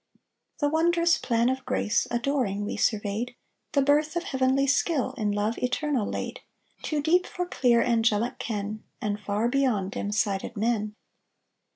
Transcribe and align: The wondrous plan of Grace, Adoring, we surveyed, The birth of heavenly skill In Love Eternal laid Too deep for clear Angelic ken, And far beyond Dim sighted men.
The 0.61 0.67
wondrous 0.67 1.19
plan 1.19 1.47
of 1.47 1.63
Grace, 1.63 2.07
Adoring, 2.09 2.65
we 2.65 2.75
surveyed, 2.75 3.35
The 3.73 3.83
birth 3.83 4.15
of 4.15 4.23
heavenly 4.23 4.65
skill 4.65 5.13
In 5.15 5.31
Love 5.31 5.59
Eternal 5.59 6.07
laid 6.09 6.39
Too 6.81 7.03
deep 7.03 7.27
for 7.27 7.45
clear 7.45 7.83
Angelic 7.83 8.39
ken, 8.39 8.83
And 8.99 9.19
far 9.19 9.47
beyond 9.47 9.91
Dim 9.91 10.11
sighted 10.11 10.57
men. 10.57 10.95